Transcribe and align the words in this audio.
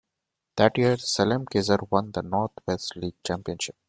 That 0.55 0.79
year, 0.79 0.97
Salem-Keizer 0.97 1.87
won 1.91 2.09
the 2.11 2.23
Northwest 2.23 2.95
League 2.95 3.21
championship. 3.23 3.75